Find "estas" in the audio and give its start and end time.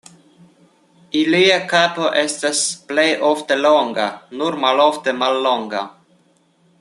2.23-2.63